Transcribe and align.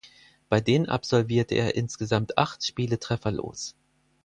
Bei 0.49 0.59
denen 0.61 0.89
absolvierte 0.89 1.53
er 1.53 1.75
insgesamt 1.75 2.35
acht 2.35 2.65
Spiele 2.65 2.97
trefferlos. 2.97 3.75